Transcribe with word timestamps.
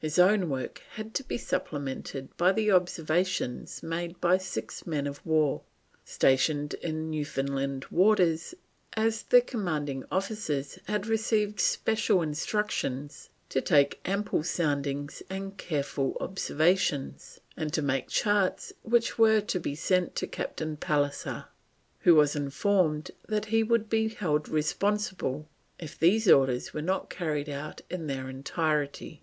His 0.00 0.18
own 0.18 0.48
work 0.50 0.82
had 0.94 1.14
to 1.14 1.22
be 1.22 1.38
supplemented 1.38 2.36
by 2.36 2.50
the 2.50 2.68
observations 2.72 3.80
made 3.80 4.20
by 4.20 4.36
six 4.36 4.88
men 4.88 5.06
of 5.06 5.24
war 5.24 5.62
stationed 6.04 6.74
in 6.74 7.08
Newfoundland 7.12 7.86
waters 7.88 8.56
as 8.94 9.22
their 9.22 9.40
commanding 9.40 10.02
officers 10.10 10.80
had 10.88 11.06
received 11.06 11.60
special 11.60 12.22
instructions 12.22 13.30
to 13.50 13.60
take 13.60 14.00
ample 14.04 14.42
soundings 14.42 15.22
and 15.30 15.56
careful 15.56 16.16
observations, 16.20 17.38
and 17.56 17.72
to 17.72 17.80
make 17.80 18.08
charts 18.08 18.72
which 18.82 19.16
were 19.16 19.40
to 19.42 19.60
be 19.60 19.76
sent 19.76 20.16
to 20.16 20.26
Captain 20.26 20.76
Pallisser, 20.76 21.44
who 22.00 22.16
was 22.16 22.34
informed 22.34 23.12
that 23.28 23.44
he 23.54 23.62
would 23.62 23.88
be 23.88 24.08
held 24.08 24.48
responsible 24.48 25.48
if 25.78 25.96
these 25.96 26.28
orders 26.28 26.74
were 26.74 26.82
not 26.82 27.08
carried 27.08 27.48
out 27.48 27.80
in 27.88 28.08
their 28.08 28.28
entirety. 28.28 29.22